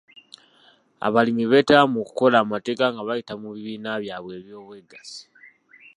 [1.05, 5.21] Abalimi beetaba mu kukola amateeka nga bayita mu bibiina byabwe by'obwegassi.